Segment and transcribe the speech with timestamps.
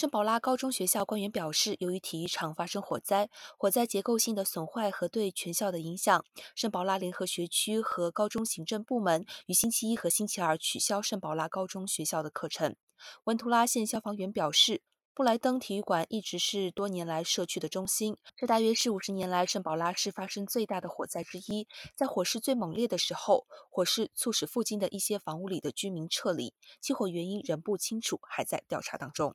[0.00, 12.74] 圣保拉高中学校官员表示，由于体育场发生火灾，火灾结构性的损坏和对全校的影响，圣保拉联合学区和高中行政部门于星期一和星期二取消圣保拉高中学校的课程。
[13.24, 14.80] 文图拉县消防员表示，
[15.12, 21.68] 布莱登体育馆一直是多年来社区的中心，这大约是五十年来圣保拉市发生最大的火灾之一。
[21.94, 29.34] 在火势最猛烈的时候，火势促使附近的一些房屋里的居民撤离，起火原因仍不清楚，还在调查当中。